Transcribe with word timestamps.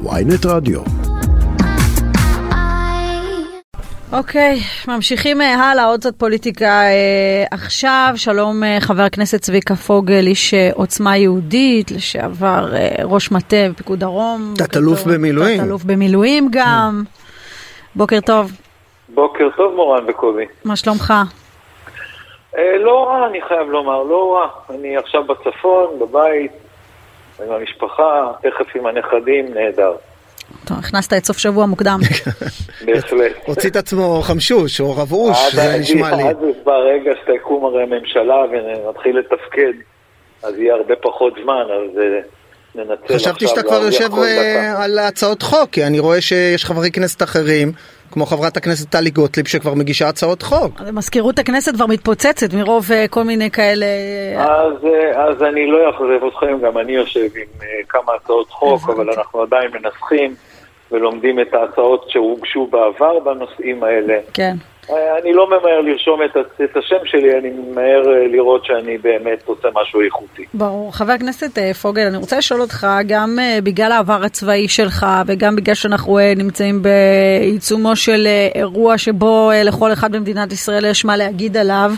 ויינט 0.00 0.46
רדיו. 0.46 0.80
אוקיי, 4.12 4.58
okay, 4.58 4.90
ממשיכים 4.90 5.40
אה, 5.40 5.54
הלאה, 5.54 5.84
עוד 5.84 6.00
קצת 6.00 6.14
פוליטיקה 6.18 6.82
אה, 6.82 7.44
עכשיו. 7.50 8.12
שלום 8.16 8.64
אה, 8.64 8.76
חבר 8.80 9.02
הכנסת 9.02 9.40
צביקה 9.40 9.74
פוגל, 9.74 10.26
איש 10.26 10.54
אה, 10.54 10.70
עוצמה 10.74 11.16
יהודית, 11.16 11.90
לשעבר 11.90 12.74
אה, 12.74 13.04
ראש 13.04 13.32
מטה 13.32 13.56
בפיקוד 13.70 13.98
דרום. 13.98 14.54
תת-אלוף 14.56 15.04
במילואים. 15.04 15.60
תת-אלוף 15.60 15.84
במילואים 15.84 16.48
גם. 16.52 17.02
בוקר 17.94 18.20
טוב. 18.20 18.52
בוקר 19.08 19.48
טוב 19.56 19.74
מורן 19.74 20.04
וקובי. 20.08 20.44
מה 20.64 20.76
שלומך? 20.76 21.14
אה, 22.58 22.78
לא 22.78 23.04
רע, 23.08 23.26
אני 23.26 23.40
חייב 23.48 23.68
לומר, 23.68 24.02
לא 24.02 24.36
רע. 24.36 24.74
אני 24.76 24.96
עכשיו 24.96 25.24
בצפון, 25.24 25.98
בבית, 26.00 26.52
עם 27.40 27.52
המשפחה, 27.52 28.32
תכף 28.42 28.76
עם 28.76 28.86
הנכדים, 28.86 29.54
נהדר. 29.54 29.92
טוב, 30.64 30.78
הכנסת 30.78 31.12
את 31.12 31.24
סוף 31.24 31.38
שבוע 31.38 31.66
מוקדם. 31.66 32.00
בהחלט. 32.86 33.32
הוציא 33.46 33.70
את 33.70 33.76
עצמו 33.76 34.20
חמשוש 34.22 34.80
או 34.80 34.96
רבעוש, 34.96 35.54
זה 35.54 35.76
נשמע 35.80 36.16
לי. 36.16 36.22
עד 36.22 36.36
ברגע 36.64 37.12
שתקום 37.22 37.64
הרי 37.64 37.84
ממשלה 37.84 38.36
ונתחיל 38.50 39.18
לתפקד, 39.18 39.72
אז 40.42 40.58
יהיה 40.58 40.74
הרבה 40.74 40.94
פחות 40.96 41.34
זמן, 41.42 41.62
אז 41.62 41.98
אה, 41.98 42.20
ננצל 42.74 42.92
עכשיו 43.02 43.16
חשבתי 43.16 43.46
שאתה 43.46 43.62
כבר 43.62 43.82
יושב 43.84 44.08
אה. 44.14 44.84
על 44.84 44.98
הצעות 44.98 45.42
חוק, 45.42 45.70
כי 45.70 45.84
אני 45.84 45.98
רואה 45.98 46.20
שיש 46.20 46.64
חברי 46.64 46.90
כנסת 46.90 47.22
אחרים, 47.22 47.72
כמו 48.12 48.26
חברת 48.26 48.56
הכנסת 48.56 48.90
טלי 48.90 49.10
גוטליב, 49.10 49.46
שכבר 49.46 49.74
מגישה 49.74 50.08
הצעות 50.08 50.42
חוק. 50.42 50.80
מזכירות 50.92 51.38
הכנסת 51.38 51.74
כבר 51.74 51.86
מתפוצצת 51.86 52.54
מרוב 52.54 52.86
אה, 52.92 53.08
כל 53.08 53.22
מיני 53.22 53.50
כאלה... 53.50 53.86
אז, 54.38 54.84
אה, 54.84 55.24
אז 55.24 55.42
אני 55.42 55.66
לא 55.66 55.88
אאכזב 55.88 56.26
אתכם, 56.28 56.58
גם 56.66 56.78
אני 56.78 56.92
יושב 56.92 57.20
עם 57.20 57.62
אה, 57.62 57.66
כמה 57.88 58.12
הצעות 58.22 58.50
חוק. 58.50 58.88
אבל 58.88 59.10
אנחנו 59.10 59.42
עדיין 59.42 59.70
מנסחים 59.70 60.34
ולומדים 60.92 61.40
את 61.40 61.54
ההצעות 61.54 62.04
שהוגשו 62.08 62.66
בעבר 62.66 63.18
בנושאים 63.18 63.84
האלה. 63.84 64.18
כן. 64.34 64.56
אה, 64.90 65.18
אני 65.22 65.32
לא 65.32 65.46
ממהר 65.46 65.80
לרשום 65.80 66.20
את, 66.22 66.36
את 66.64 66.76
השם 66.76 66.96
שלי, 67.04 67.38
אני 67.38 67.50
ממהר 67.50 68.02
אה, 68.08 68.26
לראות 68.32 68.64
שאני 68.64 68.98
באמת 68.98 69.42
עושה 69.44 69.68
משהו 69.82 70.00
איכותי. 70.00 70.44
ברור. 70.54 70.94
חבר 70.94 71.12
הכנסת 71.12 71.58
אה, 71.58 71.74
פוגל, 71.74 72.02
אני 72.02 72.16
רוצה 72.16 72.38
לשאול 72.38 72.60
אותך, 72.60 72.86
גם 73.06 73.38
בגלל 73.62 73.92
העבר 73.92 74.24
הצבאי 74.24 74.68
שלך 74.68 75.06
וגם 75.26 75.56
בגלל 75.56 75.74
שאנחנו 75.74 76.18
נמצאים 76.36 76.82
בעיצומו 76.82 77.96
של 77.96 78.26
אירוע 78.54 78.98
שבו 78.98 79.50
לכל 79.64 79.92
אחד 79.92 80.12
במדינת 80.12 80.52
ישראל 80.52 80.84
יש 80.84 81.04
מה 81.04 81.16
להגיד 81.16 81.56
עליו, 81.56 81.92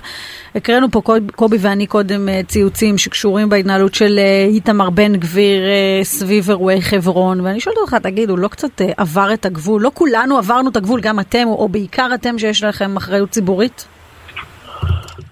הקראנו 0.55 0.91
פה 0.91 1.01
קוב- 1.01 1.31
קובי 1.31 1.57
ואני 1.61 1.87
קודם 1.87 2.29
ציוצים 2.47 2.99
שקשורים 2.99 3.49
בהתנהלות 3.49 3.95
של 3.95 4.19
איתמר 4.49 4.91
בן 4.91 5.17
גביר 5.17 5.63
סביב 6.03 6.51
אירועי 6.51 6.83
חברון, 6.83 7.41
ואני 7.41 7.61
שואלת 7.61 7.79
אותך, 7.79 7.95
תגיד, 7.95 8.31
הוא 8.31 8.39
לא 8.39 8.49
קצת 8.49 8.71
עבר 8.97 9.33
את 9.35 9.47
הגבול? 9.47 9.83
לא 9.83 9.91
כולנו 9.95 10.39
עברנו 10.39 10.71
את 10.71 10.77
הגבול, 10.77 11.01
גם 11.01 11.21
אתם, 11.21 11.47
או 11.47 11.69
בעיקר 11.69 12.09
אתם 12.15 12.39
שיש 12.39 12.65
לכם 12.65 12.84
אחריות 12.97 13.31
ציבורית? 13.31 13.89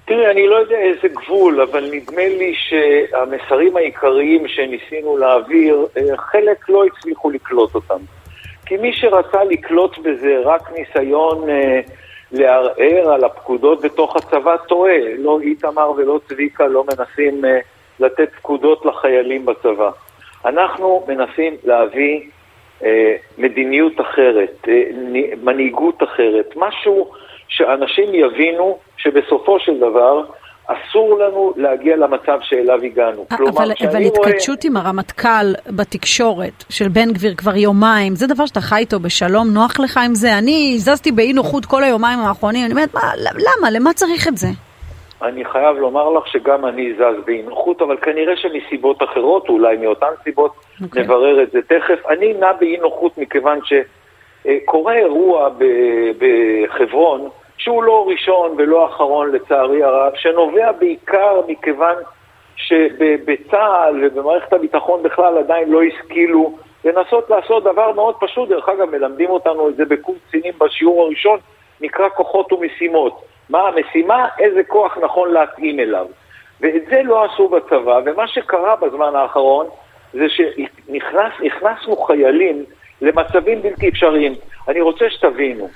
תראי, 0.04 0.30
אני 0.30 0.46
לא 0.46 0.56
יודע 0.56 0.76
איזה 0.76 1.08
גבול, 1.08 1.60
אבל 1.60 1.90
נדמה 1.92 2.28
לי 2.28 2.54
שהמסרים 2.54 3.76
העיקריים 3.76 4.48
שניסינו 4.48 5.16
להעביר, 5.16 5.86
אה, 5.96 6.16
חלק 6.16 6.68
לא 6.68 6.84
הצליחו 6.84 7.30
לקלוט 7.30 7.74
אותם. 7.74 7.98
כי 8.66 8.76
מי 8.76 8.92
שרצה 8.92 9.44
לקלוט 9.44 9.98
בזה 9.98 10.40
רק 10.44 10.70
ניסיון 10.72 11.50
אה, 11.50 11.80
לערער 12.32 13.12
על 13.12 13.24
הפקודות 13.24 13.82
בתוך 13.82 14.16
הצבא 14.16 14.56
טועה. 14.56 14.98
לא 15.18 15.40
איתמר 15.40 15.90
ולא 15.96 16.20
צביקה 16.28 16.66
לא 16.66 16.84
מנסים 16.84 17.44
אה, 17.44 17.58
לתת 18.00 18.28
פקודות 18.32 18.86
לחיילים 18.86 19.46
בצבא. 19.46 19.90
אנחנו 20.44 21.04
מנסים 21.08 21.56
להביא 21.64 22.20
אה, 22.84 23.16
מדיניות 23.38 24.00
אחרת, 24.00 24.68
אה, 24.68 24.82
מנהיגות 25.42 26.02
אחרת, 26.02 26.54
משהו 26.56 27.12
שאנשים 27.56 28.14
יבינו 28.14 28.78
שבסופו 28.96 29.58
של 29.60 29.78
דבר 29.78 30.24
אסור 30.66 31.18
לנו 31.18 31.52
להגיע 31.56 31.96
למצב 31.96 32.38
שאליו 32.42 32.82
הגענו. 32.82 33.26
אבל, 33.30 33.44
אבל 33.48 33.74
כשאני 33.74 34.08
רואה- 34.08 34.28
התכתשות 34.28 34.64
עם 34.64 34.76
הרמטכ"ל 34.76 35.46
בתקשורת 35.76 36.64
של 36.70 36.88
בן 36.88 37.12
גביר 37.12 37.34
כבר 37.34 37.56
יומיים, 37.56 38.14
זה 38.14 38.26
דבר 38.26 38.46
שאתה 38.46 38.60
חי 38.60 38.76
איתו 38.76 39.00
בשלום, 39.00 39.48
נוח 39.54 39.80
לך 39.80 39.96
עם 40.04 40.14
זה? 40.14 40.38
אני 40.38 40.74
זזתי 40.78 41.12
באי 41.12 41.32
נוחות 41.32 41.66
כל 41.66 41.84
היומיים 41.84 42.18
האחרונים, 42.18 42.64
אני 42.64 42.72
אומרת, 42.72 42.94
מה, 42.94 43.00
למה? 43.16 43.70
למה 43.70 43.92
צריך 43.92 44.28
את 44.28 44.36
זה? 44.36 44.48
אני 45.22 45.44
חייב 45.44 45.76
לומר 45.76 46.08
לך 46.10 46.26
שגם 46.26 46.66
אני 46.66 46.92
זז 46.94 47.24
באי 47.26 47.42
נוחות, 47.42 47.82
אבל 47.82 47.96
כנראה 47.96 48.36
שמסיבות 48.36 49.02
אחרות, 49.02 49.48
אולי 49.48 49.76
מאותן 49.76 50.06
סיבות, 50.24 50.52
okay. 50.54 50.84
אוקיי. 50.84 51.02
נברר 51.02 51.42
את 51.42 51.50
זה 51.50 51.58
תכף. 51.62 52.06
אני 52.08 52.32
נע 52.40 52.52
באי 52.60 52.76
נוחות 52.76 53.18
מכיוון 53.18 53.58
שקורה 53.64 54.94
אירוע 54.94 55.48
בחברון, 56.18 57.28
שהוא 57.62 57.82
לא 57.82 58.06
ראשון 58.08 58.54
ולא 58.58 58.86
אחרון 58.86 59.32
לצערי 59.32 59.82
הרב, 59.82 60.12
שנובע 60.14 60.72
בעיקר 60.72 61.40
מכיוון 61.48 61.94
שבצה"ל 62.56 64.04
ובמערכת 64.04 64.52
הביטחון 64.52 65.02
בכלל 65.02 65.38
עדיין 65.38 65.70
לא 65.70 65.82
השכילו 65.82 66.58
לנסות 66.84 67.30
לעשות 67.30 67.64
דבר 67.64 67.92
מאוד 67.92 68.14
פשוט, 68.20 68.48
דרך 68.48 68.68
אגב 68.68 68.90
מלמדים 68.90 69.30
אותנו 69.30 69.68
את 69.68 69.76
זה 69.76 69.84
בקורס 69.84 70.18
קצינים 70.28 70.52
בשיעור 70.58 71.02
הראשון, 71.02 71.38
נקרא 71.80 72.08
כוחות 72.08 72.52
ומשימות. 72.52 73.24
מה 73.50 73.68
המשימה? 73.68 74.28
איזה 74.38 74.64
כוח 74.64 74.98
נכון 75.02 75.32
להתאים 75.32 75.80
אליו. 75.80 76.06
ואת 76.60 76.82
זה 76.90 77.02
לא 77.02 77.24
עשו 77.24 77.48
בצבא, 77.48 78.00
ומה 78.04 78.28
שקרה 78.28 78.76
בזמן 78.76 79.16
האחרון 79.16 79.66
זה 80.12 80.26
שנכנסנו 80.28 81.96
חיילים 81.96 82.64
למצבים 83.02 83.62
בלתי 83.62 83.88
אפשריים. 83.88 84.34
אני 84.68 84.80
רוצה 84.80 85.10
שתבינו, 85.10 85.68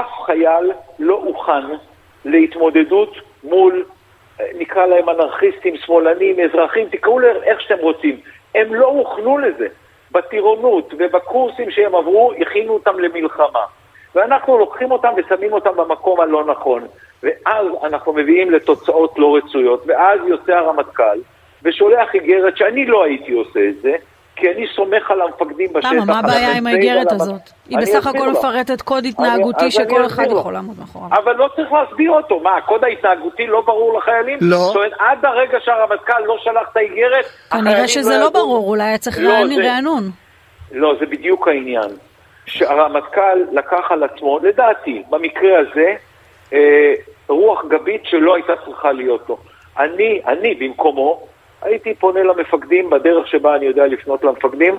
אף 0.00 0.22
חייל 0.26 0.72
לא 0.98 1.14
הוכן 1.14 1.62
להתמודדות 2.24 3.14
מול, 3.44 3.84
אה, 4.40 4.46
נקרא 4.58 4.86
להם 4.86 5.08
אנרכיסטים, 5.08 5.76
שמאלנים, 5.76 6.40
אזרחים, 6.40 6.88
תקראו 6.88 7.18
להם 7.18 7.36
איך 7.42 7.60
שאתם 7.60 7.78
רוצים. 7.80 8.20
הם 8.54 8.74
לא 8.74 8.86
הוכנו 8.86 9.38
לזה. 9.38 9.66
בטירונות 10.12 10.94
ובקורסים 10.98 11.70
שהם 11.70 11.94
עברו, 11.94 12.32
הכינו 12.40 12.72
אותם 12.72 12.98
למלחמה. 12.98 13.64
ואנחנו 14.14 14.58
לוקחים 14.58 14.90
אותם 14.90 15.08
ושמים 15.16 15.52
אותם 15.52 15.76
במקום 15.76 16.20
הלא 16.20 16.44
נכון. 16.44 16.86
ואז 17.22 17.66
אנחנו 17.84 18.12
מביאים 18.12 18.50
לתוצאות 18.50 19.18
לא 19.18 19.36
רצויות, 19.36 19.82
ואז 19.86 20.20
יוצא 20.26 20.52
הרמטכ"ל 20.52 21.18
ושולח 21.62 22.14
איגרת 22.14 22.56
שאני 22.56 22.86
לא 22.86 23.04
הייתי 23.04 23.32
עושה 23.32 23.68
את 23.68 23.76
זה, 23.82 23.96
כי 24.36 24.50
אני 24.50 24.66
סומך 24.76 25.10
על 25.10 25.20
המפקדים 25.20 25.72
בשטח. 25.72 25.92
למה? 25.92 26.04
מה 26.04 26.18
הבעיה 26.18 26.50
עם 26.50 26.66
המ"פים 26.66 26.66
האיגרת 26.66 27.12
הזאת? 27.12 27.40
היא 27.68 27.78
בסך 27.78 28.06
הכל. 28.06 28.30
מפרטת 28.30 28.82
קוד 28.82 29.04
התנהגותי 29.04 29.70
שכל 29.70 30.06
אחד. 30.06 30.24
יכול 30.30 30.52
לעמוד 30.52 30.76
מאחוריו. 30.80 31.08
אבל 31.12 31.36
לא 31.36 31.48
צריך 31.56 31.72
להסביר 31.72 32.10
אותו. 32.10 32.40
מה, 32.40 32.56
הקוד 32.56 32.84
ההתנהגותי 32.84 33.46
לא 33.46 33.60
ברור 33.60 33.98
לחיילים? 33.98 34.38
לא. 34.40 34.56
זאת 34.56 34.76
אומרת, 34.76 34.92
עד 34.98 35.24
הרגע 35.24 35.58
שהרמטכ"ל 35.64 36.20
לא 36.24 36.36
שלח 36.44 36.68
את 36.72 36.76
האיגרת, 36.76 37.24
כנראה 37.50 37.88
שזה 37.88 38.18
לא 38.18 38.24
ידעו. 38.24 38.30
ברור, 38.30 38.68
אולי 38.68 38.84
היה 38.84 38.98
צריך 38.98 39.18
לא, 39.20 39.32
רענון. 39.64 40.10
לא, 40.72 40.94
זה 41.00 41.06
בדיוק 41.06 41.48
העניין. 41.48 41.90
שהרמטכ"ל 42.46 43.38
לקח 43.52 43.90
על 43.90 44.04
עצמו, 44.04 44.38
לדעתי, 44.42 45.02
במקרה 45.10 45.58
הזה, 45.58 45.94
אה, 46.52 46.92
רוח 47.28 47.64
גבית 47.68 48.02
שלא 48.04 48.34
הייתה 48.34 48.52
צריכה 48.64 48.92
להיות 48.92 49.28
לו. 49.28 49.38
אני, 49.78 50.20
אני 50.26 50.54
במקומו, 50.54 51.26
הייתי 51.64 51.94
פונה 51.94 52.20
למפקדים 52.22 52.90
בדרך 52.90 53.28
שבה 53.28 53.56
אני 53.56 53.66
יודע 53.66 53.86
לפנות 53.86 54.24
למפקדים, 54.24 54.74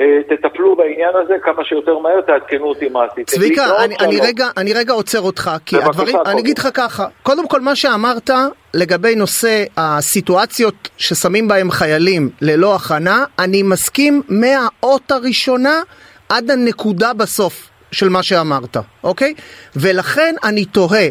אה, 0.00 0.04
תטפלו 0.28 0.76
בעניין 0.76 1.10
הזה 1.24 1.34
כמה 1.42 1.64
שיותר 1.64 1.98
מהר, 1.98 2.20
תעדכנו 2.20 2.64
אותי 2.64 2.88
מה 2.88 3.04
עשיתם. 3.04 3.22
צביקה, 3.22 3.84
אני, 3.84 3.94
אני. 4.00 4.20
רגע, 4.20 4.46
אני 4.56 4.72
רגע 4.72 4.92
עוצר 4.92 5.20
אותך, 5.20 5.50
כי 5.66 5.76
הדברים. 5.76 6.16
אני 6.26 6.40
אגיד 6.40 6.58
לך 6.58 6.68
ככה, 6.74 7.06
קודם 7.22 7.48
כל 7.48 7.60
מה 7.60 7.76
שאמרת 7.76 8.30
לגבי 8.74 9.14
נושא 9.14 9.64
הסיטואציות 9.76 10.88
ששמים 10.96 11.48
בהם 11.48 11.70
חיילים 11.70 12.30
ללא 12.40 12.74
הכנה, 12.74 13.24
אני 13.38 13.62
מסכים 13.62 14.22
מהאות 14.28 15.10
הראשונה 15.10 15.82
עד 16.28 16.50
הנקודה 16.50 17.12
בסוף 17.12 17.68
של 17.92 18.08
מה 18.08 18.22
שאמרת, 18.22 18.76
אוקיי? 19.04 19.34
ולכן 19.76 20.34
אני 20.44 20.64
תוהה. 20.64 21.08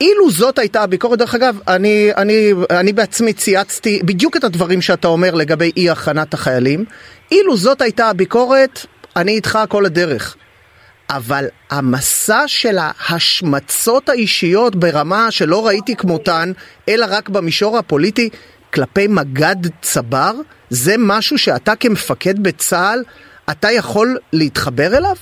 אילו 0.00 0.30
זאת 0.30 0.58
הייתה 0.58 0.82
הביקורת, 0.82 1.18
דרך 1.18 1.34
אגב, 1.34 1.58
אני, 1.68 2.10
אני, 2.16 2.52
אני 2.70 2.92
בעצמי 2.92 3.32
צייצתי 3.32 4.00
בדיוק 4.04 4.36
את 4.36 4.44
הדברים 4.44 4.82
שאתה 4.82 5.08
אומר 5.08 5.34
לגבי 5.34 5.72
אי 5.76 5.90
הכנת 5.90 6.34
החיילים. 6.34 6.84
אילו 7.32 7.56
זאת 7.56 7.82
הייתה 7.82 8.10
הביקורת, 8.10 8.86
אני 9.16 9.32
איתך 9.32 9.58
כל 9.68 9.86
הדרך. 9.86 10.36
אבל 11.10 11.44
המסע 11.70 12.42
של 12.46 12.78
ההשמצות 12.80 14.08
האישיות 14.08 14.76
ברמה 14.76 15.30
שלא 15.30 15.66
ראיתי 15.66 15.96
כמותן, 15.96 16.52
אלא 16.88 17.06
רק 17.08 17.28
במישור 17.28 17.78
הפוליטי, 17.78 18.28
כלפי 18.74 19.06
מג"ד 19.06 19.56
צבר, 19.82 20.32
זה 20.70 20.94
משהו 20.98 21.38
שאתה 21.38 21.76
כמפקד 21.76 22.42
בצה"ל, 22.42 23.02
אתה 23.50 23.70
יכול 23.70 24.18
להתחבר 24.32 24.96
אליו? 24.96 25.16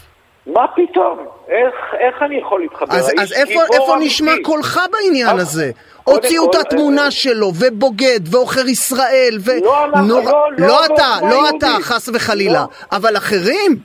מה 0.47 0.67
פתאום? 0.77 1.19
איך, 1.49 1.75
איך 1.99 2.23
אני 2.23 2.37
יכול 2.37 2.61
להתחבר? 2.61 2.95
אז, 2.95 3.13
אז 3.21 3.33
איפה, 3.33 3.61
איפה 3.75 3.97
נשמע 4.01 4.33
קולך 4.43 4.81
בעניין 4.93 5.27
אה, 5.27 5.43
הזה? 5.43 5.71
הוציאו 6.05 6.51
את 6.51 6.55
התמונה 6.55 7.05
אה, 7.05 7.11
שלו, 7.11 7.47
ובוגד, 7.47 8.21
ועוכר 8.31 8.67
ישראל, 8.67 9.39
ו... 9.41 9.51
לא, 9.65 9.87
נור... 10.09 10.25
לא, 10.25 10.51
לא, 10.59 10.67
לא 10.67 10.87
אתה, 10.87 11.27
לא, 11.31 11.49
אתה, 11.59 11.67
חס 11.83 12.09
וחלילה, 12.15 12.53
לא. 12.53 12.97
אבל 12.97 13.17
אחרים? 13.17 13.77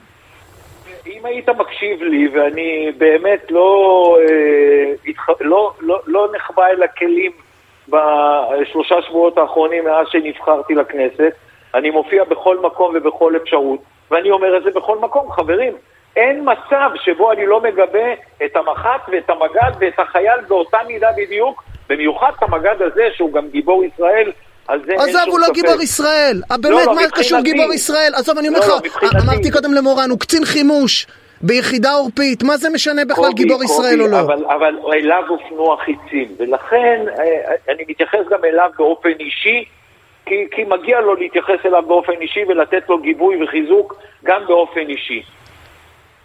אם 1.08 1.26
היית 1.26 1.50
מקשיב 1.50 2.04
לי, 2.04 2.28
ואני 2.28 2.92
באמת 2.98 3.52
לא, 3.52 4.18
אה, 4.22 5.14
לא, 5.42 5.74
לא, 5.80 6.00
לא 6.06 6.28
נחבא 6.36 6.66
אל 6.66 6.84
הכלים 6.84 7.32
בשלושה 7.88 8.96
שבועות 9.08 9.38
האחרונים 9.38 9.86
מאז 9.86 10.08
שנבחרתי 10.12 10.76
לכנסת, 10.76 11.34
אני 11.74 11.90
מופיע 11.90 12.24
בכל 12.24 12.60
מקום 12.60 12.96
ובכל 12.96 13.34
אפשרות, 13.44 13.80
ואני 14.12 14.32
אומר 14.32 14.58
את 14.58 14.64
זה 14.64 14.70
בכל 14.76 14.98
מקום, 14.98 15.32
חברים. 15.32 15.74
אין 16.16 16.46
מצב 16.46 16.90
שבו 16.96 17.32
אני 17.32 17.46
לא 17.46 17.62
מגבה 17.62 18.14
את 18.46 18.56
המח"ט 18.56 19.10
ואת 19.12 19.30
המג"ד 19.30 19.72
ואת 19.80 20.00
החייל 20.00 20.40
באותה 20.48 20.78
מידה 20.88 21.08
בדיוק, 21.18 21.64
במיוחד 21.90 22.32
את 22.38 22.44
המג"ד 22.44 22.82
הזה 22.82 23.04
שהוא 23.16 23.34
גם 23.34 23.48
גיבור 23.50 23.84
ישראל. 23.84 24.32
עזוב, 24.68 25.22
הוא 25.28 25.40
לא 25.40 25.48
גיבור 25.54 25.82
ישראל. 25.82 26.42
אה, 26.52 26.58
באמת, 26.58 26.86
לא, 26.86 26.96
מה 26.96 27.02
קשור 27.12 27.40
גיבור 27.42 27.74
ישראל? 27.74 28.12
עזוב, 28.16 28.38
אני 28.38 28.48
אומר 28.48 28.60
לך, 28.60 28.72
אמרתי 29.24 29.52
קודם 29.52 29.74
למורן, 29.74 30.10
הוא 30.10 30.20
קצין 30.20 30.46
חימוש. 30.46 31.08
ביחידה 31.42 31.92
עורפית, 31.92 32.44
מה 32.44 32.58
זה 32.58 32.70
משנה 32.70 33.06
בכלל 33.06 33.24
קובי, 33.24 33.34
גיבור 33.34 33.62
קובי, 33.62 33.66
ישראל 33.66 34.02
או 34.02 34.08
לא? 34.08 34.20
אבל, 34.20 34.46
אבל 34.46 34.76
אליו 34.94 35.24
הופנו 35.28 35.74
החיצים, 35.74 36.28
ולכן 36.40 37.06
אה, 37.20 37.56
אני 37.70 37.84
מתייחס 37.88 38.20
גם 38.30 38.46
אליו 38.46 38.70
באופן 38.78 39.10
אישי, 39.20 39.66
כי, 40.26 40.48
כי 40.52 40.64
מגיע 40.64 41.02
לו 41.02 41.16
להתייחס 41.16 41.66
אליו 41.66 41.84
באופן 41.88 42.14
אישי 42.22 42.44
ולתת 42.48 42.90
לו 42.90 42.98
גיבוי 42.98 43.44
וחיזוק 43.44 43.96
גם 44.24 44.42
באופן 44.48 44.90
אישי. 44.90 45.24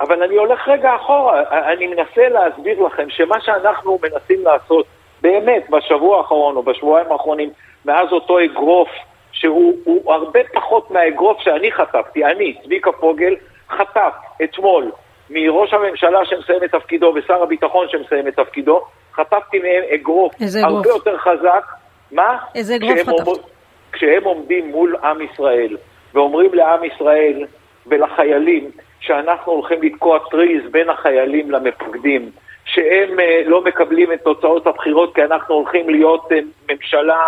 אבל 0.00 0.23
אני 0.23 0.37
הולך 0.37 0.69
רגע 0.69 0.96
אחורה, 0.96 1.43
אני 1.73 1.87
מנסה 1.87 2.29
להסביר 2.29 2.82
לכם 2.82 3.11
שמה 3.11 3.41
שאנחנו 3.41 3.99
מנסים 4.02 4.44
לעשות 4.44 4.87
באמת 5.23 5.70
בשבוע 5.70 6.19
האחרון 6.19 6.56
או 6.56 6.62
בשבועיים 6.62 7.12
האחרונים, 7.12 7.50
מאז 7.85 8.12
אותו 8.12 8.44
אגרוף, 8.44 8.88
שהוא 9.32 10.12
הרבה 10.12 10.41
פחות 10.55 10.91
מהאגרוף 10.91 11.41
שאני 11.41 11.73
חטפתי, 11.73 12.25
אני, 12.25 12.55
צביקה 12.64 12.93
פוגל, 12.93 13.35
חטף 13.70 14.12
אתמול 14.44 14.91
מראש 15.31 15.75
הממשלה 15.75 16.25
שמסיים 16.25 16.64
את 16.64 16.70
תפקידו 16.70 17.12
ושר 17.14 17.43
הביטחון 17.43 17.87
שמסיים 17.88 18.29
את 18.29 18.37
תפקידו, 18.37 18.81
חטפתי 19.12 19.58
מהם 19.58 19.82
אגרוף 19.94 20.35
הרבה 20.62 20.88
יותר 20.88 21.19
חזק. 21.19 21.64
מה? 22.12 22.38
איזה 22.55 22.76
אגרוף 22.76 22.99
חטפת? 23.00 23.49
כשהם 23.93 24.25
עומדים 24.25 24.70
מול 24.70 24.96
עם 25.05 25.20
ישראל 25.20 25.76
ואומרים 26.14 26.55
לעם 26.55 26.85
ישראל 26.85 27.44
ולחיילים 27.87 28.70
שאנחנו 29.06 29.53
הולכים 29.53 29.83
לתקוע 29.83 30.19
טריז 30.31 30.62
בין 30.71 30.91
החיילים 30.91 31.51
למפקדים, 31.51 32.31
שהם 32.65 33.21
אה, 33.21 33.43
לא 33.47 33.65
מקבלים 33.65 34.12
את 34.12 34.21
תוצאות 34.25 34.67
הבחירות 34.67 35.15
כי 35.15 35.23
אנחנו 35.25 35.55
הולכים 35.55 35.91
להיות 35.91 36.29
אה, 36.33 36.39
ממשלה 36.71 37.23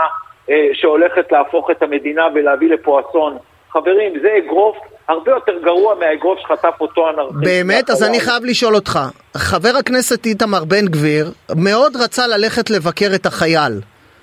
אה, 0.51 0.69
שהולכת 0.73 1.33
להפוך 1.33 1.71
את 1.71 1.83
המדינה 1.83 2.27
ולהביא 2.35 2.69
לפה 2.71 3.01
אסון. 3.01 3.37
חברים, 3.73 4.13
זה 4.23 4.29
אגרוף 4.39 4.77
הרבה 5.09 5.31
יותר 5.31 5.53
גרוע 5.65 5.95
מהאגרוף 5.95 6.39
שחטף 6.39 6.75
אותו 6.81 7.11
אנרכיסט. 7.11 7.45
באמת? 7.45 7.91
אז 7.91 8.03
אני 8.03 8.21
חייב 8.21 8.45
לשאול 8.45 8.75
אותך. 8.75 8.99
חבר 9.37 9.73
הכנסת 9.79 10.27
איתמר 10.27 10.65
בן 10.65 10.87
גביר 10.87 11.27
מאוד 11.57 11.97
רצה 11.97 12.27
ללכת 12.27 12.71
לבקר 12.71 13.09
את 13.15 13.27
החייל. 13.27 13.73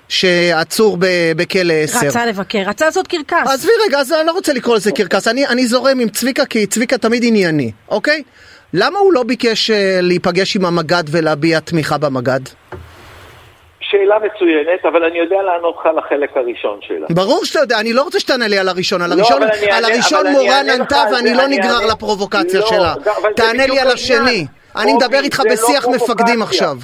שעצור 0.08 0.98
בכלא 1.36 1.74
10. 1.74 2.06
רצה 2.06 2.26
לבקר, 2.26 2.62
רצה 2.66 2.84
לעשות 2.84 3.08
קרקס. 3.08 3.46
עזבי 3.46 3.72
רגע, 3.86 3.98
אז 3.98 4.12
אני 4.12 4.26
לא 4.26 4.32
רוצה 4.32 4.52
לקרוא 4.52 4.76
לזה 4.76 4.92
קרקס, 4.92 5.28
אני, 5.28 5.46
אני 5.46 5.66
זורם 5.66 6.00
עם 6.00 6.08
צביקה 6.08 6.46
כי 6.46 6.66
צביקה 6.66 6.98
תמיד 6.98 7.24
ענייני, 7.24 7.72
אוקיי? 7.88 8.22
למה 8.74 8.98
הוא 8.98 9.12
לא 9.12 9.22
ביקש 9.22 9.70
אה, 9.70 9.98
להיפגש 10.02 10.56
עם 10.56 10.64
המג"ד 10.64 11.04
ולהביע 11.10 11.60
תמיכה 11.60 11.98
במג"ד? 11.98 12.40
שאלה 13.80 14.16
מצוינת, 14.18 14.84
אבל 14.84 15.04
אני 15.04 15.18
יודע 15.18 15.36
לענות 15.42 15.76
לך 15.80 15.86
על 15.86 15.98
החלק 15.98 16.36
הראשון 16.36 16.78
שלה. 16.82 17.06
ברור 17.10 17.44
שאתה 17.44 17.60
יודע, 17.60 17.80
אני 17.80 17.92
לא 17.92 18.02
רוצה 18.02 18.20
שתענה 18.20 18.48
לי 18.48 18.58
על 18.58 18.68
הראשון. 18.68 19.02
על 19.02 19.10
לא, 19.10 19.14
הראשון, 19.14 19.42
על 19.72 19.84
הראשון 19.84 20.26
מורן 20.26 20.66
ענתה 20.74 21.04
ואני 21.12 21.34
לא 21.34 21.46
נגרר 21.46 21.78
אני... 21.78 21.86
לפרובוקציה 21.86 22.60
לא, 22.60 22.66
שלה. 22.66 22.94
תענה 23.36 23.66
לי 23.66 23.80
על 23.80 23.90
השני. 23.90 24.46
אני 24.76 24.92
מדבר 24.94 25.18
איתך 25.18 25.40
לא 25.44 25.52
בשיח 25.52 25.86
לא 25.86 25.92
מפקדים 25.92 26.42
עכשיו. 26.42 26.76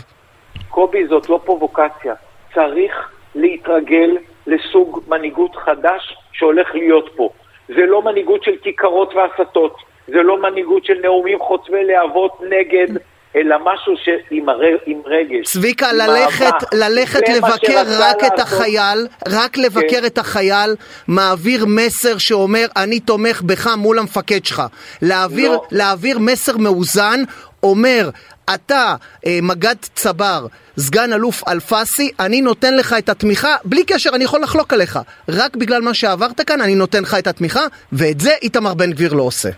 קובי, 0.68 1.06
זאת 1.08 1.28
לא 1.28 1.40
פרובוקציה. 1.44 2.14
צריך 2.54 2.92
להתרגל 3.34 4.16
לסוג 4.46 5.00
מנהיגות 5.08 5.56
חדש 5.56 6.16
שהולך 6.32 6.74
להיות 6.74 7.10
פה. 7.16 7.30
זה 7.68 7.86
לא 7.86 8.02
מנהיגות 8.02 8.42
של 8.44 8.56
כיכרות 8.62 9.14
והסתות, 9.14 9.76
זה 10.06 10.22
לא 10.22 10.42
מנהיגות 10.42 10.84
של 10.84 10.94
נאומים 11.02 11.38
חוצבי 11.38 11.84
להבות 11.84 12.40
נגד 12.50 12.96
אלא 13.36 13.56
משהו 13.64 13.94
עם 14.86 15.00
רגש. 15.06 15.46
צביקה, 15.46 15.92
ללכת, 15.92 16.54
ללכת 16.72 17.28
לבקר 17.28 17.82
רק 18.00 18.22
לעשות. 18.22 18.34
את 18.34 18.38
החייל, 18.38 19.06
רק 19.28 19.58
לבקר 19.58 20.00
כן. 20.00 20.06
את 20.06 20.18
החייל, 20.18 20.76
מעביר 21.08 21.64
מסר 21.66 22.18
שאומר, 22.18 22.66
אני 22.76 23.00
תומך 23.00 23.42
בך 23.42 23.66
מול 23.76 23.98
המפקד 23.98 24.44
שלך. 24.44 24.62
להעביר, 25.02 25.52
לא. 25.52 25.62
להעביר 25.70 26.18
מסר 26.18 26.56
מאוזן, 26.56 27.20
אומר, 27.62 28.10
אתה 28.54 28.94
אה, 29.26 29.38
מג"ד 29.42 29.76
צבר, 29.94 30.46
סגן 30.78 31.12
אלוף 31.12 31.48
אלפסי, 31.48 32.10
אני 32.20 32.40
נותן 32.40 32.76
לך 32.76 32.94
את 32.98 33.08
התמיכה, 33.08 33.56
בלי 33.64 33.84
קשר, 33.84 34.10
אני 34.14 34.24
יכול 34.24 34.40
לחלוק 34.42 34.72
עליך. 34.72 34.98
רק 35.28 35.56
בגלל 35.56 35.82
מה 35.82 35.94
שעברת 35.94 36.40
כאן, 36.40 36.60
אני 36.60 36.74
נותן 36.74 37.02
לך 37.02 37.16
את 37.18 37.26
התמיכה, 37.26 37.60
ואת 37.92 38.20
זה 38.20 38.30
איתמר 38.42 38.74
בן 38.74 38.90
גביר 38.90 39.14
לא 39.14 39.22
עושה. 39.22 39.48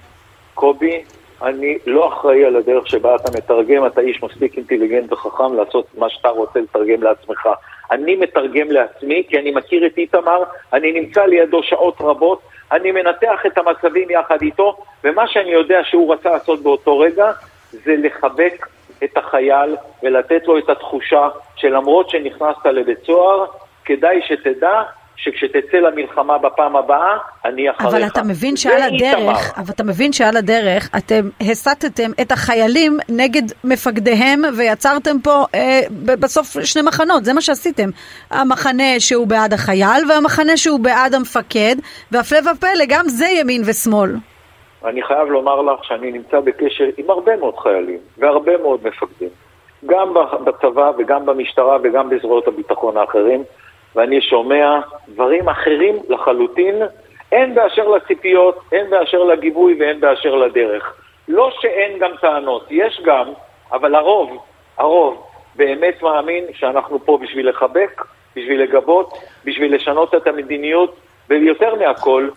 קובי, 0.55 1.03
אני 1.43 1.79
לא 1.87 2.09
אחראי 2.09 2.45
על 2.45 2.57
הדרך 2.57 2.87
שבה 2.87 3.17
אתה 3.17 3.39
מתרגם, 3.39 3.87
אתה 3.87 4.01
איש 4.01 4.23
מספיק 4.23 4.57
אינטליגנט 4.57 5.13
וחכם 5.13 5.55
לעשות 5.55 5.87
מה 5.99 6.11
שאתה 6.11 6.29
רוצה 6.29 6.61
לתרגם 6.61 7.03
לעצמך. 7.03 7.49
אני 7.91 8.17
מתרגם 8.17 8.71
לעצמי 8.71 9.23
כי 9.29 9.39
אני 9.39 9.51
מכיר 9.51 9.87
את 9.87 9.99
איתמר, 9.99 10.43
אני 10.73 10.93
נמצא 10.93 11.25
לידו 11.25 11.63
שעות 11.63 11.97
רבות, 12.01 12.41
אני 12.73 12.93
מנתח 12.93 13.47
את 13.47 13.59
המצבים 13.59 14.11
יחד 14.11 14.43
איתו, 14.43 14.77
ומה 15.05 15.29
שאני 15.29 15.51
יודע 15.51 15.81
שהוא 15.85 16.15
רצה 16.15 16.31
לעשות 16.31 16.63
באותו 16.63 16.99
רגע 16.99 17.33
זה 17.71 17.95
לחבק 17.99 18.67
את 19.05 19.17
החייל 19.17 19.77
ולתת 20.03 20.47
לו 20.47 20.59
את 20.59 20.69
התחושה 20.69 21.29
שלמרות 21.57 22.11
שנכנסת 22.11 22.67
לבית 22.67 22.99
סוהר, 23.07 23.47
כדאי 23.85 24.21
שתדע 24.29 24.83
שכשתצא 25.17 25.77
למלחמה 25.77 26.39
בפעם 26.39 26.77
הבאה, 26.77 27.17
אני 27.45 27.71
אחריך. 27.71 27.95
אבל 27.95 28.07
אתה 28.07 28.23
מבין 28.23 28.57
שעל 28.57 28.83
הדרך, 28.83 29.59
אבל 29.59 29.71
אתה 29.75 29.85
מבין 29.85 30.13
שעל 30.13 30.37
הדרך 30.37 30.91
אתם 30.97 31.29
הסטתם 31.41 32.11
את 32.21 32.33
החיילים 32.33 32.99
נגד 33.09 33.43
מפקדיהם 33.65 34.43
ויצרתם 34.57 35.21
פה 35.21 35.45
אה, 35.55 35.81
בסוף 36.05 36.57
שני 36.65 36.83
מחנות, 36.83 37.25
זה 37.25 37.33
מה 37.33 37.41
שעשיתם. 37.41 37.89
המחנה 38.31 39.01
שהוא 39.01 39.27
בעד 39.27 39.53
החייל 39.53 40.11
והמחנה 40.11 40.57
שהוא 40.57 40.81
בעד 40.81 41.15
המפקד, 41.15 41.77
והפלא 42.13 42.39
ופלא, 42.39 42.85
גם 42.89 43.09
זה 43.09 43.27
ימין 43.27 43.63
ושמאל. 43.67 44.11
אני 44.85 45.03
חייב 45.03 45.29
לומר 45.29 45.63
לך 45.63 45.85
שאני 45.85 46.13
נמצא 46.13 46.41
בקשר 46.41 46.85
עם 46.97 47.11
הרבה 47.11 47.37
מאוד 47.37 47.57
חיילים 47.57 47.99
והרבה 48.19 48.57
מאוד 48.57 48.81
מפקדים, 48.87 49.29
גם 49.87 50.15
בצבא 50.45 50.93
וגם 50.99 51.27
במשטרה 51.27 51.77
וגם 51.83 52.11
בזרועות 52.11 52.49
הביטחון 52.49 52.97
האחרים. 52.97 53.45
ואני 53.95 54.21
שומע 54.21 54.81
דברים 55.09 55.49
אחרים 55.49 55.97
לחלוטין, 56.09 56.83
הן 57.33 57.55
באשר 57.55 57.89
לציפיות, 57.89 58.59
הן 58.73 58.91
באשר 58.91 59.25
לגיבוי 59.25 59.77
והן 59.81 60.01
באשר 60.01 60.35
לדרך. 60.35 60.95
לא 61.29 61.51
שאין 61.61 61.99
גם 61.99 62.11
טענות, 62.21 62.67
יש 62.71 63.01
גם, 63.05 63.29
אבל 63.73 63.95
הרוב, 63.95 64.39
הרוב, 64.79 65.27
באמת 65.57 66.03
מאמין 66.03 66.45
שאנחנו 66.55 67.05
פה 67.05 67.19
בשביל 67.23 67.49
לחבק, 67.49 68.05
בשביל 68.37 68.63
לגבות, 68.63 69.13
בשביל 69.45 69.75
לשנות 69.75 70.15
את 70.15 70.27
המדיניות, 70.27 70.97
ויותר 71.29 71.75
מהכל, 71.75 72.29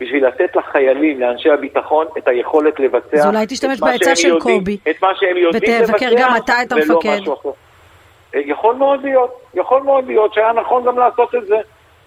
בשביל 0.00 0.26
לתת 0.26 0.56
לחיילים, 0.56 1.20
לאנשי 1.20 1.50
הביטחון, 1.50 2.06
את 2.18 2.28
היכולת 2.28 2.80
לבצע 2.80 3.16
אז 3.16 3.26
אולי 3.26 3.46
תשתמש 3.48 3.80
בעצה 3.80 4.16
של 4.16 4.40
קובי, 4.40 4.78
את 4.90 5.02
מה 5.02 5.08
שהם 5.20 5.36
יודעים 5.36 5.80
לבצע, 5.80 5.92
ותבקר 5.92 6.10
גם 6.18 6.36
אתה 6.36 6.62
את 6.62 6.72
המפקד. 6.72 7.20
יכול 8.34 8.74
מאוד 8.74 9.04
להיות, 9.04 9.30
יכול 9.54 9.82
מאוד 9.82 10.06
להיות 10.06 10.34
שהיה 10.34 10.52
נכון 10.52 10.84
גם 10.86 10.98
לעשות 10.98 11.34
את 11.34 11.46
זה. 11.46 11.56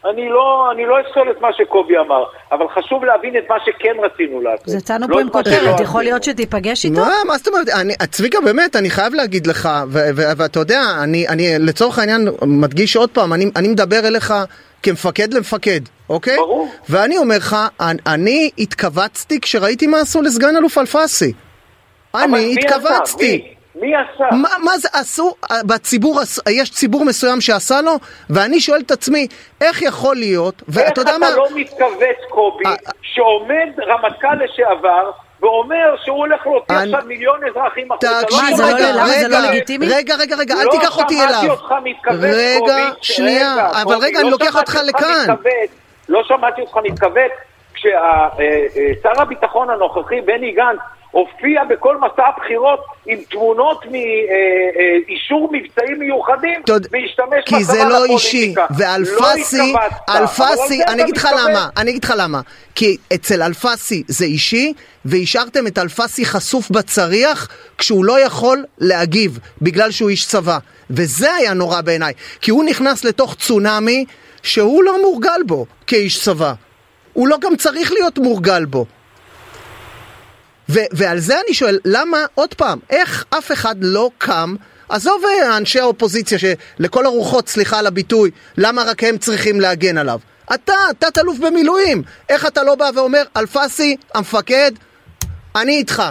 אני 0.06 0.30
לא, 0.30 0.72
אני 0.72 0.86
לא 0.86 1.02
אפסול 1.02 1.32
את 1.32 1.42
מה 1.42 1.48
שקובי 1.54 1.98
אמר, 1.98 2.24
אבל 2.52 2.66
חשוב 2.68 3.06
להבין 3.06 3.38
את 3.38 3.44
מה 3.50 3.56
שכן 3.66 3.96
רצינו 4.04 4.42
לעשות. 4.42 4.68
אז 4.68 4.76
יצאנו 4.76 5.08
לא 5.08 5.14
פה 5.16 5.22
עם 5.22 5.30
כותרת, 5.30 5.80
יכול 5.80 6.04
להיות 6.04 6.24
שתיפגש 6.24 6.86
איתו? 6.86 6.96
מה, 6.96 7.14
מה 7.28 7.38
זאת 7.38 7.48
אומרת? 7.48 7.68
אני, 7.82 7.94
צביקה, 8.12 8.42
באמת, 8.42 8.76
אני 8.76 8.90
חייב 8.90 9.14
להגיד 9.14 9.48
לך, 9.48 9.70
ואתה 9.92 10.60
יודע, 10.60 10.82
אני, 11.04 11.28
אני 11.28 11.48
לצורך 11.60 12.00
העניין 12.00 12.28
מדגיש 12.42 12.96
עוד 12.96 13.10
פעם, 13.10 13.34
אני, 13.34 13.46
אני 13.56 13.68
מדבר 13.68 14.08
אליך 14.08 14.34
כמפקד 14.88 15.34
למפקד, 15.34 15.80
אוקיי? 16.10 16.38
ברור. 16.38 16.68
ואני 16.90 17.18
אומר 17.18 17.38
לך, 17.38 17.56
אני, 17.80 18.00
אני 18.08 18.50
התכווצתי 18.58 19.42
כשראיתי 19.42 19.88
מה 19.88 20.02
עשו 20.02 20.22
לסגן 20.22 20.56
אלוף 20.56 20.78
אלפסי. 20.78 21.34
אני 22.16 22.56
התכווצתי. 22.60 23.38
מי? 23.38 23.54
מי 23.82 23.94
עשה? 23.96 24.26
מה, 24.32 24.50
מה 24.64 24.78
זה 24.78 24.90
עשו? 24.94 25.34
בציבור, 25.66 26.20
יש 26.50 26.72
ציבור 26.72 27.06
מסוים 27.06 27.42
שעשה 27.42 27.82
לו, 27.82 27.92
ואני 28.30 28.60
שואל 28.60 28.82
את 28.82 28.92
עצמי, 28.92 29.28
איך 29.62 29.82
יכול 29.82 30.16
להיות, 30.16 30.64
ואתה 30.68 31.02
יודע 31.02 31.18
מה... 31.18 31.28
איך 31.28 31.36
אתה 31.36 31.42
לא 31.42 31.60
מתכווץ, 31.60 32.18
קובי, 32.30 32.66
아... 32.66 32.68
אה, 32.68 32.92
שעומד 33.02 33.70
רמטכ"ל 33.88 34.44
לשעבר 34.44 35.12
ואומר 35.42 35.96
שהוא 36.04 36.18
הולך 36.18 36.48
להוציא 36.48 36.76
אני- 36.76 36.94
עכשיו 36.94 37.08
מיליון 37.08 37.40
אזרחים 37.50 37.92
החוצה. 37.92 38.08
תקשיב 38.22 38.40
מה, 38.42 38.56
זה 38.56 38.64
לא- 38.64 38.68
רגע, 38.78 38.94
זה 39.20 39.28
לא 39.28 39.38
רגע, 39.38 39.50
לגיטימי? 39.50 39.86
רגע, 39.90 40.16
רגע, 40.16 40.36
רגע, 40.36 40.54
אל 40.56 40.66
לא 40.66 40.72
תיקח 40.72 40.98
אותי 40.98 41.18
שמעתי 41.18 41.40
אליו. 41.42 41.52
אותך 41.52 41.74
מתכוון, 41.84 42.30
רגע, 42.34 42.60
קובי, 42.60 42.82
שנייה, 43.02 43.54
רגע, 43.54 43.82
אבל 43.82 43.96
רגע, 44.02 44.18
אני 44.20 44.24
לא 44.26 44.32
לוקח 44.32 44.46
שמעתי 44.52 44.60
אותך 44.60 44.80
לכאן. 44.88 45.22
מתכוון, 45.32 45.52
לא 46.10 46.24
שמעתי 46.24 46.62
אותך 46.62 46.78
מתכוון 46.84 47.30
כששר 47.74 49.22
הביטחון 49.22 49.70
הנוכחי, 49.70 50.22
בני 50.22 50.52
גנץ, 50.52 50.80
הופיע 51.12 51.64
בכל 51.64 51.98
מסע 51.98 52.28
הבחירות 52.36 52.80
עם 53.06 53.18
תמונות 53.30 53.86
מאישור 53.86 55.50
מבצעים 55.52 56.00
מיוחדים, 56.00 56.62
יודע, 56.68 56.90
והשתמש 56.92 57.44
כי 57.46 57.64
זה 57.64 57.84
לא 57.84 58.06
אישי, 58.06 58.38
לפוליטיקה. 58.38 58.66
ואלפסי, 58.78 59.74
לא 59.74 60.18
אלפסי, 60.18 60.84
אני 60.84 61.04
אגיד 61.04 61.18
לך. 61.18 61.28
למה, 61.38 61.70
אני 61.78 61.92
אגיד 61.92 62.04
לך 62.04 62.14
למה, 62.18 62.42
כי 62.76 62.98
אצל 63.14 63.42
אלפסי 63.42 64.04
זה 64.08 64.26
אישי, 64.26 64.74
והשארתם 65.06 65.68
את 65.68 65.78
אלפסי 65.78 66.26
חשוף 66.26 66.70
בצריח 66.70 67.48
כשהוא 67.78 68.06
לא 68.06 68.20
יכול 68.20 68.66
להגיב, 68.78 69.40
בגלל 69.62 69.92
שהוא 69.92 70.10
איש 70.10 70.26
צבא, 70.26 70.58
וזה 70.90 71.34
היה 71.34 71.54
נורא 71.54 71.82
בעיניי, 71.82 72.14
כי 72.42 72.52
הוא 72.52 72.64
נכנס 72.64 73.06
לתוך 73.06 73.36
צונאמי 73.36 74.06
שהוא 74.44 74.84
לא 74.84 75.02
מורגל 75.02 75.42
בו 75.46 75.66
כאיש 75.88 76.24
צבא, 76.24 76.54
הוא 77.14 77.28
לא 77.28 77.38
גם 77.42 77.56
צריך 77.56 77.92
להיות 77.92 78.18
מורגל 78.18 78.66
בו. 78.66 78.86
ו- 80.70 80.80
ועל 80.92 81.18
זה 81.20 81.34
אני 81.46 81.54
שואל, 81.54 81.80
למה, 81.86 82.18
עוד 82.36 82.54
פעם, 82.54 82.80
איך 82.90 83.26
אף 83.38 83.52
אחד 83.52 83.76
לא 83.82 84.10
קם, 84.18 84.56
עזוב 84.90 85.22
אה, 85.26 85.58
אנשי 85.58 85.80
האופוזיציה 85.80 86.38
שלכל 86.40 87.06
הרוחות, 87.06 87.48
סליחה 87.50 87.80
על 87.80 87.88
הביטוי, 87.88 88.32
למה 88.58 88.84
רק 88.84 89.04
הם 89.04 89.18
צריכים 89.18 89.62
להגן 89.62 89.98
עליו? 89.98 90.20
אתה, 90.54 90.74
תת-אלוף 91.00 91.38
במילואים, 91.40 92.02
איך 92.30 92.46
אתה 92.48 92.64
לא 92.64 92.76
בא 92.76 92.90
ואומר, 92.96 93.24
אלפסי, 93.38 93.96
המפקד, 94.16 94.72
אני 95.56 95.72
איתך, 95.78 96.04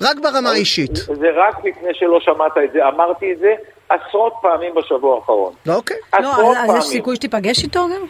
רק 0.00 0.16
ברמה 0.22 0.50
האישית. 0.50 0.94
זה 0.94 1.06
רק 1.48 1.58
מפני 1.58 1.88
שלא 1.94 2.18
שמעת 2.20 2.52
את 2.64 2.72
זה, 2.72 2.78
אמרתי 2.88 3.32
את 3.32 3.38
זה 3.38 3.52
עשרות 3.88 4.32
פעמים 4.42 4.72
בשבוע 4.74 5.16
האחרון. 5.16 5.52
אוקיי. 5.68 5.96
לא, 6.20 6.32
עשרות 6.32 6.56
אז- 6.56 6.62
אז 6.62 6.66
פעמים. 6.66 6.80
יש 6.82 6.88
סיכוי 6.88 7.16
שתיפגש 7.16 7.62
איתו 7.64 7.88
גם? 7.88 8.06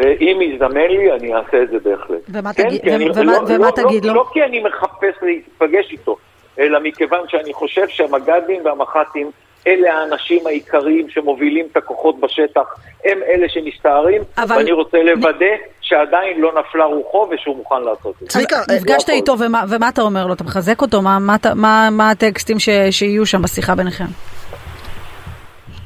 אה, 0.00 0.12
אם 0.20 0.38
יזדמן 0.42 0.80
לי, 0.90 1.12
אני 1.12 1.34
אעשה 1.34 1.62
את 1.62 1.68
זה 1.70 1.76
בהחלט. 1.84 2.18
ומה 2.28 2.52
כן, 2.52 2.68
תגיד- 2.68 2.88
אני- 2.88 3.10
ומה- 3.10 3.22
לא- 3.24 3.38
ומה 3.48 3.66
לא- 3.66 3.70
תגיד 3.70 4.04
לא- 4.04 4.12
לו? 4.14 4.20
לא 4.20 4.24
כי 4.32 4.42
אני 4.42 4.62
מחפש 4.62 5.22
להיפגש 5.22 5.92
איתו, 5.92 6.16
אלא 6.58 6.78
מכיוון 6.82 7.20
שאני 7.28 7.52
חושב 7.52 7.88
שהמג"דים 7.88 8.64
והמח"טים 8.64 9.30
אלה 9.66 9.94
האנשים 9.94 10.46
העיקריים 10.46 11.08
שמובילים 11.10 11.66
את 11.72 11.76
הכוחות 11.76 12.20
בשטח, 12.20 12.74
הם 13.04 13.18
אלה 13.28 13.48
שמסתערים, 13.48 14.22
אבל- 14.38 14.56
ואני 14.56 14.72
רוצה 14.72 14.98
לוודא 15.02 15.46
שעדיין 15.80 16.40
לא 16.40 16.52
נפלה 16.60 16.84
רוחו 16.84 17.28
ושהוא 17.30 17.56
מוכן 17.56 17.82
לעשות 17.82 18.14
את 18.14 18.20
זה. 18.20 18.26
צביקה, 18.26 18.56
אה, 18.56 18.76
נפגשת 18.76 19.08
לא 19.08 19.14
איתו 19.14 19.34
הכל. 19.34 19.44
ומה 19.46 19.64
ומה 19.68 19.88
אתה 19.88 20.02
אומר 20.02 20.26
לו? 20.26 20.32
אתה 20.34 20.44
מחזק 20.44 20.82
אותו? 20.82 21.02
מה- 21.02 21.18
מה 21.18 21.36
מה 21.54 21.88
מה 21.92 22.10
הטקסטים 22.10 22.58
ש- 22.58 22.68
שיהיו 22.90 23.26
שם 23.26 23.42
בשיחה 23.42 23.74
ביניכם? 23.74 24.04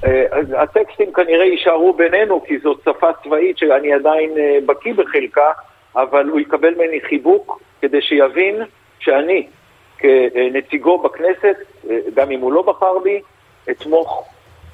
אה, 0.04 0.25
הטקסטים 0.62 1.12
כנראה 1.12 1.45
יישארו 1.45 1.92
בינינו, 1.92 2.45
כי 2.45 2.59
זאת 2.62 2.80
שפה 2.85 3.07
צבאית 3.25 3.59
שאני 3.59 3.92
עדיין 3.92 4.30
אה, 4.38 4.59
בקיא 4.66 4.92
בחלקה, 4.95 5.50
אבל 5.97 6.28
הוא 6.28 6.40
יקבל 6.40 6.75
ממני 6.75 7.00
חיבוק 7.09 7.61
כדי 7.83 8.02
שיבין 8.02 8.57
שאני, 8.99 9.47
כנציגו 9.99 10.99
בכנסת, 10.99 11.57
אה, 11.90 11.97
גם 12.14 12.30
אם 12.30 12.40
הוא 12.40 12.52
לא 12.52 12.62
בחר 12.62 12.99
בי, 13.04 13.21
אתמוך, 13.71 14.25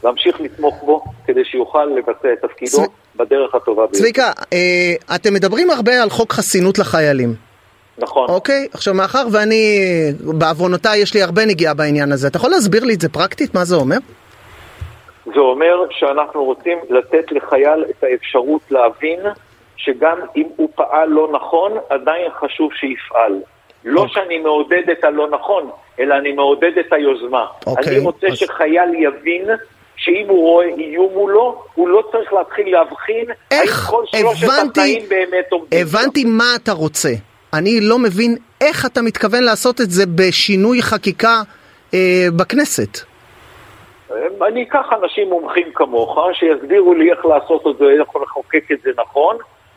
להמשיך 0.04 0.40
לתמוך 0.40 0.82
בו, 0.84 1.04
כדי 1.26 1.44
שיוכל 1.44 1.84
לבצע 1.84 2.32
את 2.32 2.38
תפקידו 2.42 2.70
צב- 2.76 3.16
בדרך 3.16 3.54
הטובה 3.54 3.82
ביותר. 3.82 3.98
צביקה, 3.98 4.32
אה, 4.52 5.14
אתם 5.14 5.34
מדברים 5.34 5.70
הרבה 5.70 6.02
על 6.02 6.10
חוק 6.10 6.32
חסינות 6.32 6.78
לחיילים, 6.78 7.34
נכון. 7.98 8.28
אוקיי? 8.28 8.68
עכשיו, 8.72 8.94
מאחר 8.94 9.26
ואני, 9.32 9.78
בעוונותיי, 10.20 11.00
יש 11.00 11.14
לי 11.14 11.22
הרבה 11.22 11.46
נגיעה 11.46 11.74
בעניין 11.74 12.12
הזה, 12.12 12.26
אתה 12.28 12.36
יכול 12.36 12.50
להסביר 12.50 12.84
לי 12.84 12.94
את 12.94 13.00
זה 13.00 13.08
פרקטית? 13.08 13.54
מה 13.54 13.64
זה 13.64 13.76
אומר? 13.76 13.96
זה 15.34 15.40
אומר 15.40 15.76
שאנחנו 15.90 16.44
רוצים 16.44 16.78
לתת 16.90 17.32
לחייל 17.32 17.84
את 17.90 18.04
האפשרות 18.04 18.60
להבין 18.70 19.20
שגם 19.76 20.18
אם 20.36 20.46
הוא 20.56 20.68
פעל 20.74 21.08
לא 21.08 21.28
נכון, 21.32 21.72
עדיין 21.90 22.30
חשוב 22.40 22.70
שיפעל. 22.72 23.32
לא 23.84 24.00
אוקיי. 24.00 24.14
שאני 24.14 24.38
מעודד 24.38 24.90
את 24.92 25.04
הלא 25.04 25.28
נכון, 25.30 25.70
אלא 26.00 26.14
אני 26.14 26.32
מעודד 26.32 26.78
את 26.80 26.92
היוזמה. 26.92 27.46
אוקיי, 27.66 27.96
אני 27.96 28.04
רוצה 28.04 28.26
אז- 28.26 28.38
שחייל 28.38 28.94
יבין 28.94 29.44
שאם 29.96 30.24
הוא 30.28 30.40
רואה 30.42 30.66
איום 30.66 31.12
מולו, 31.12 31.62
הוא 31.74 31.88
לא 31.88 32.02
צריך 32.12 32.32
להתחיל 32.32 32.72
להבחין 32.72 33.24
איך? 33.50 33.86
כל 33.90 34.02
שלושת 34.06 34.44
הבנתי, 34.44 34.80
התנאים 34.80 35.08
באמת 35.08 35.44
עומדים. 35.50 35.80
הבנתי 35.82 36.24
מה 36.24 36.44
אתה 36.56 36.72
רוצה. 36.72 37.08
אני 37.54 37.80
לא 37.80 37.98
מבין 37.98 38.36
איך 38.60 38.86
אתה 38.86 39.02
מתכוון 39.02 39.42
לעשות 39.42 39.80
את 39.80 39.90
זה 39.90 40.04
בשינוי 40.14 40.82
חקיקה 40.82 41.42
אה, 41.94 42.26
בכנסת. 42.36 42.98
אני 44.48 44.62
אקח 44.62 44.86
אנשים 45.02 45.28
מומחים 45.28 45.66
כמוך, 45.74 46.18
שיסבירו 46.32 46.94
לי 46.94 47.10
איך 47.10 47.26
לעשות 47.26 47.66
את 47.66 47.78
זה, 47.78 47.84
איך 47.84 48.16
לחוקק 48.22 48.72
את 48.72 48.78
זה 48.84 48.90
נכון, 48.98 49.36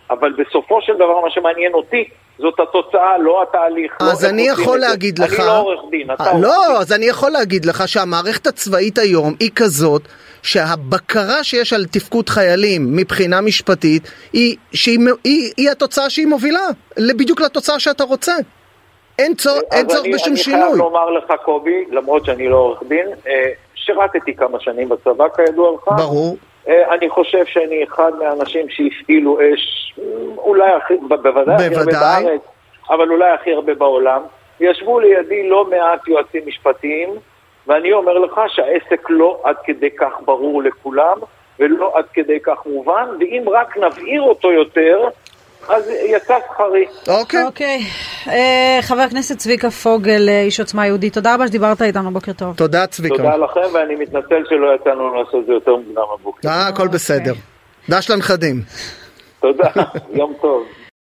אבל 0.10 0.34
בסופו 0.38 0.82
של 0.82 0.94
דבר 0.96 1.22
מה 1.24 1.30
שמעניין 1.30 1.74
אותי 1.74 2.04
זאת 2.38 2.60
התוצאה, 2.60 3.18
לא 3.18 3.44
התהליך. 3.44 3.98
לא 4.02 4.08
אז 4.12 4.24
איך 4.26 4.34
אני 4.34 4.42
יכול 4.42 4.76
את 4.76 4.82
זה. 4.82 4.88
להגיד 4.88 5.20
לך... 5.20 5.40
אני 5.40 5.48
לא 5.48 5.60
עורך 5.60 5.80
דין, 5.92 6.12
אתה 6.12 6.24
אה, 6.24 6.32
עורך 6.32 6.44
לא, 6.44 6.68
דין. 6.68 6.76
אז 6.76 6.94
אני 6.94 7.06
יכול 7.06 7.32
להגיד 7.32 7.66
לך 7.66 7.88
שהמערכת 7.88 8.48
הצבאית 8.48 8.98
היום 8.98 9.34
היא 9.40 9.50
כזאת 9.56 10.02
שהבקרה 10.44 11.44
שיש 11.44 11.74
על 11.74 11.86
תפקוד 11.86 12.30
חיילים 12.30 12.96
מבחינה 12.96 13.42
משפטית 13.42 14.12
היא, 14.34 14.56
שהיא, 14.74 15.00
היא, 15.24 15.52
היא 15.58 15.70
התוצאה 15.70 16.10
שהיא 16.10 16.28
מובילה 16.28 16.60
בדיוק 17.18 17.42
לתוצאה 17.42 17.80
שאתה 17.80 18.04
רוצה. 18.04 18.34
אין, 19.20 19.36
צורך 19.36 19.62
אני- 19.72 20.14
בשום 20.14 20.28
אני 20.34 20.38
שינוי. 20.38 20.62
חייב 20.62 20.76
לומר 20.76 21.10
לך, 21.10 21.24
קובי, 21.46 21.86
למרות 21.92 22.26
שאני 22.26 22.50
לא 22.50 22.56
עורך 22.56 22.84
דין, 22.88 23.08
אה, 23.28 23.50
שירתתי 23.90 24.36
כמה 24.36 24.60
שנים 24.60 24.90
בצבא, 24.90 25.26
כידוע 25.30 25.72
לך. 25.72 25.88
ברור. 25.98 26.38
אה, 26.68 26.94
אני 26.96 27.10
חושב 27.10 27.46
שאני 27.46 27.84
אחד 27.84 28.12
מהאנשים 28.20 28.66
שהפעילו 28.70 29.40
אש, 29.40 29.94
אה, 30.00 30.04
אולי 30.38 30.72
הכי, 30.72 30.94
בוודאי 31.08 31.56
הכי 31.56 31.76
הרבה. 31.76 31.92
בארץ, 31.92 32.42
אבל 32.90 33.10
אולי 33.10 33.30
הכי 33.30 33.54
הרבה 33.54 33.74
בעולם. 33.76 34.22
ישבו 34.60 35.00
לידי 35.00 35.50
לא 35.50 35.66
מעט 35.66 36.08
יועצים 36.08 36.42
משפטיים, 36.46 37.10
ואני 37.68 37.94
אומר 37.94 38.18
לך 38.18 38.42
שהעסק 38.48 39.10
לא 39.10 39.42
עד 39.44 39.56
כדי 39.64 39.90
כך 39.92 40.14
ברור 40.26 40.64
לכולם, 40.64 41.18
ולא 41.60 41.98
עד 41.98 42.06
כדי 42.14 42.40
כך 42.44 42.66
מובן, 42.66 43.08
ואם 43.20 43.44
רק 43.52 43.78
נבהיר 43.78 44.22
אותו 44.22 44.52
יותר, 44.52 45.08
אז 45.68 45.90
יצא 46.06 46.36
שכרי. 46.54 46.86
אוקיי. 47.08 47.44
אוקיי. 47.44 47.80
אה, 48.28 48.80
חבר 48.82 49.02
הכנסת 49.02 49.38
צביקה 49.38 49.70
פוגל, 49.70 50.30
אה, 50.30 50.42
איש 50.42 50.60
עוצמה 50.60 50.88
יהודית, 50.88 51.14
תודה 51.14 51.36
רבה 51.36 51.48
שדיברת 51.48 51.82
איתנו, 51.82 52.12
בוקר 52.12 52.34
טוב. 52.34 52.56
תודה 52.56 52.88
צביקה. 52.88 53.18
תודה 53.18 53.36
לכם, 53.36 53.74
ואני 53.74 53.96
מתנצל 53.96 54.44
שלא 54.50 54.76
יצא 54.76 54.90
לנו 54.90 55.24
לעשות 55.24 55.42
את 55.42 55.46
זה 55.46 55.54
יותר 55.54 55.76
מוקדם 55.76 56.04
הבוקר. 56.14 56.50
אה, 56.50 56.68
הכל 56.68 56.88
בסדר. 56.88 57.34
דש 57.90 58.10
לנכדים. 58.12 58.62
תודה, 59.40 59.70
יום 60.14 60.34
טוב. 60.42 60.64